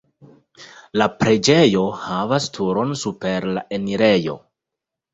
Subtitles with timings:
[1.01, 4.39] La preĝejo havas turon super la enirejo.